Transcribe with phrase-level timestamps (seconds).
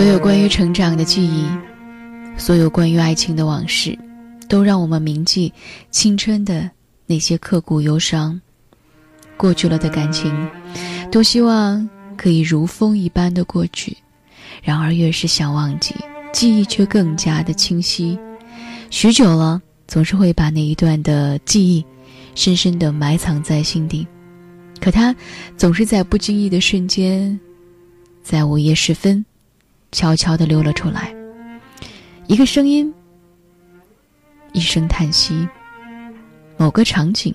[0.00, 1.44] 所有关于成长的记忆，
[2.38, 3.98] 所有关于爱情的往事，
[4.48, 5.52] 都让我们铭记
[5.90, 6.70] 青春的
[7.04, 8.40] 那些刻骨忧伤。
[9.36, 10.34] 过去了的感情，
[11.12, 11.86] 都希望
[12.16, 13.94] 可以如风一般的过去。
[14.62, 15.94] 然而，越是想忘记，
[16.32, 18.18] 记忆却更加的清晰。
[18.88, 21.84] 许久了，总是会把那一段的记忆，
[22.34, 24.06] 深深的埋藏在心底。
[24.80, 25.14] 可它，
[25.58, 27.38] 总是在不经意的瞬间，
[28.22, 29.22] 在午夜时分。
[29.92, 31.14] 悄悄地溜了出来，
[32.28, 32.92] 一个声音，
[34.52, 35.48] 一声叹息，
[36.56, 37.34] 某个场景，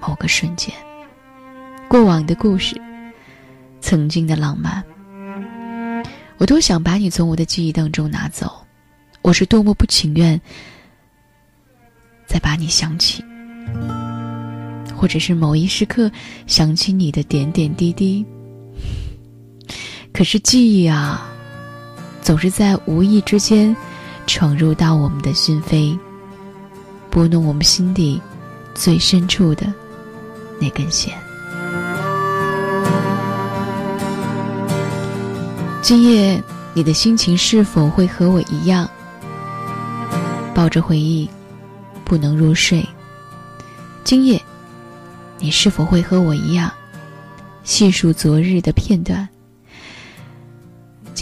[0.00, 0.74] 某个瞬间，
[1.88, 2.74] 过往的故事，
[3.80, 4.82] 曾经的浪漫，
[6.38, 8.52] 我多想把你从我的记忆当中拿走，
[9.22, 10.40] 我是多么不情愿
[12.26, 13.24] 再把你想起，
[14.96, 16.10] 或者是某一时刻
[16.48, 18.26] 想起你的点点滴滴。
[20.12, 21.26] 可是记忆啊，
[22.20, 23.74] 总是在无意之间
[24.26, 25.98] 闯入到我们的心扉，
[27.10, 28.20] 拨弄我们心底
[28.74, 29.72] 最深处的
[30.60, 31.12] 那根弦。
[35.80, 36.40] 今夜
[36.74, 38.88] 你的心情是否会和我一样，
[40.54, 41.28] 抱着回忆
[42.04, 42.86] 不能入睡？
[44.04, 44.40] 今夜
[45.38, 46.70] 你是否会和我一样，
[47.64, 49.28] 细数昨日的片段？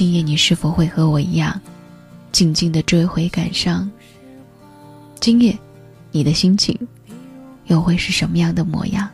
[0.00, 1.60] 今夜你是否会和我一样，
[2.32, 3.86] 静静的追悔感伤？
[5.20, 5.54] 今夜，
[6.10, 6.74] 你的心情
[7.66, 9.06] 又会是什么样的模样？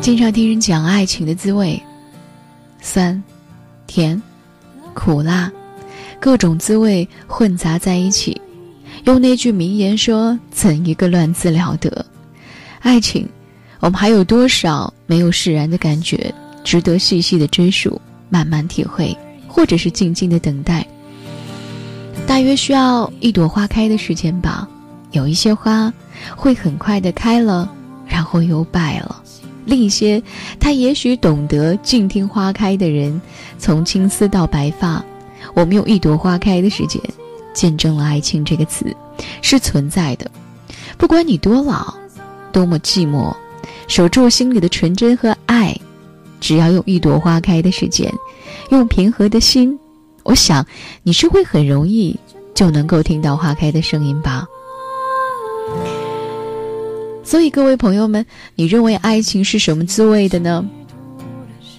[0.00, 1.80] 经常听人讲爱情的滋味，
[2.80, 3.22] 酸、
[3.86, 4.20] 甜、
[4.94, 5.48] 苦辣，
[6.18, 8.39] 各种滋味混杂在一起。
[9.04, 12.04] 用那句名言说：“怎一个乱字了得？”
[12.80, 13.28] 爱情，
[13.80, 16.32] 我们还有多少没有释然的感觉，
[16.64, 19.16] 值得细细的追溯，慢慢体会，
[19.46, 20.86] 或者是静静的等待。
[22.26, 24.68] 大约需要一朵花开的时间吧。
[25.12, 25.92] 有一些花
[26.36, 27.68] 会很快的开了，
[28.06, 29.16] 然后又败了；
[29.64, 30.22] 另一些，
[30.60, 33.20] 他也许懂得静听花开的人，
[33.58, 35.04] 从青丝到白发。
[35.52, 37.02] 我们用一朵花开的时间。
[37.52, 38.94] 见证了爱情这个词
[39.42, 40.30] 是存在的，
[40.96, 41.94] 不管你多老，
[42.52, 43.34] 多么寂寞，
[43.88, 45.76] 守住心里的纯真和爱，
[46.40, 48.12] 只要用一朵花开的时间，
[48.70, 49.78] 用平和的心，
[50.22, 50.66] 我想
[51.02, 52.18] 你是会很容易
[52.54, 54.46] 就能够听到花开的声音吧。
[57.22, 58.24] 所以各位朋友们，
[58.56, 60.64] 你认为爱情是什么滋味的呢？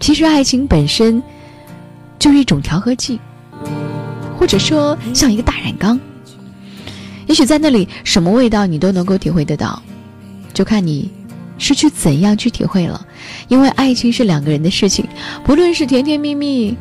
[0.00, 1.22] 其实爱情本身
[2.18, 3.18] 就是一种调和剂。
[4.38, 5.98] 或者说像一个大染缸，
[7.26, 9.82] 也许在那里什么味道你都能够体会得到，
[10.54, 11.10] 就看你
[11.58, 13.04] 是去怎样去体会了。
[13.48, 15.04] 因为爱情是两个人的事情，
[15.44, 16.76] 不论是甜甜蜜蜜，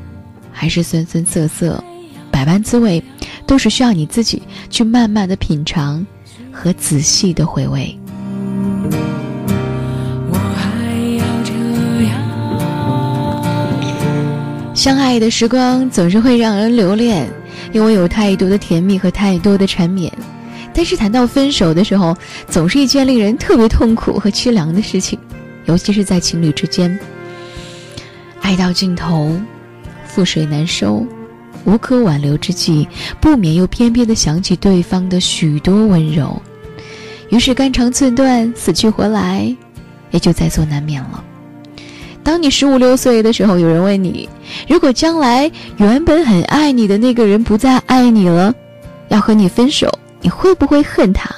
[0.52, 1.84] 还是酸酸涩涩，
[2.30, 3.04] 百般滋味，
[3.48, 6.06] 都是需要你自己去慢慢的品尝
[6.52, 7.98] 和仔细的回味。
[14.74, 17.28] 相爱的时光总是会让人留恋。
[17.72, 20.12] 因为有太多的甜蜜和太多的缠绵，
[20.74, 22.16] 但是谈到分手的时候，
[22.48, 25.18] 总是一件令人特别痛苦和凄凉的事情，
[25.66, 26.98] 尤其是在情侣之间。
[28.42, 29.38] 爱到尽头，
[30.10, 31.06] 覆水难收，
[31.66, 32.88] 无可挽留之际，
[33.20, 36.42] 不免又偏偏的想起对方的许多温柔，
[37.30, 39.54] 于是肝肠寸断，死去活来，
[40.12, 41.24] 也就在所难免了。
[42.28, 44.28] 当你十五六岁的时候，有人问你。
[44.68, 48.54] 如果将来原本很爱你的那个人不再爱你了，
[49.08, 49.90] 要和你分手，
[50.20, 51.34] 你会不会恨他？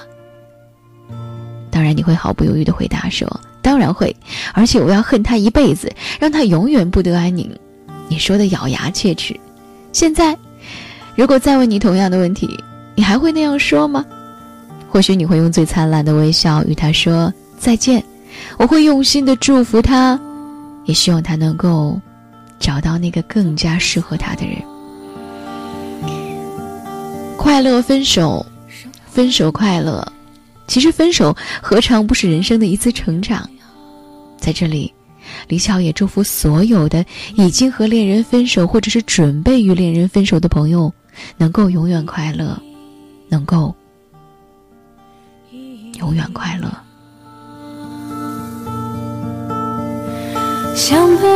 [1.69, 3.29] 当然，你会毫不犹豫的回答说
[3.61, 4.16] ：“当然会，
[4.51, 7.47] 而且我要恨他一辈子，让他永远不得安宁。”
[8.09, 9.39] 你说的咬牙切齿。
[9.91, 10.35] 现在，
[11.16, 12.50] 如果再问你同样的问题，
[12.95, 14.03] 你还会那样说吗？
[14.89, 18.03] 或许你会用最灿烂的微笑与他说再见，
[18.57, 20.19] 我会用心的祝福他，
[20.89, 21.97] 也希望他能够。
[22.62, 24.57] 找到那个更加适合他的人。
[27.38, 28.45] 快乐分手，
[29.07, 30.06] 分手快乐。
[30.68, 33.50] 其实分手何尝不是人生的一次成长？
[34.38, 34.94] 在这里，
[35.47, 40.94] 李巧也祝福所有的已经和恋人分手，或者是准备与恋人分手的朋友，
[41.38, 42.62] 能够永远快乐，
[43.30, 43.74] 能够
[45.97, 46.69] 永远快乐。
[50.80, 51.30] 相伴。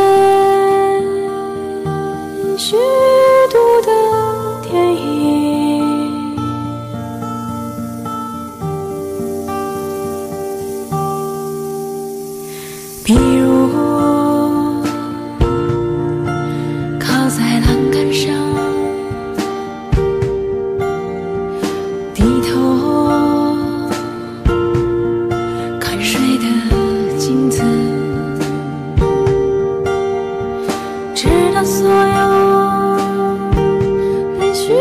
[31.14, 31.94] 直到所有
[34.40, 34.72] 被虚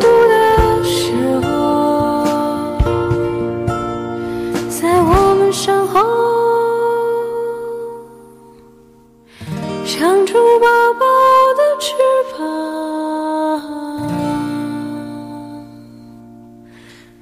[0.00, 1.12] 度的时
[1.42, 2.24] 候，
[4.70, 6.00] 在我们身后，
[9.84, 10.66] 长出薄
[10.98, 11.04] 薄
[11.58, 11.92] 的翅
[12.32, 12.40] 膀。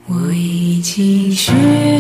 [0.06, 1.99] 我已经学。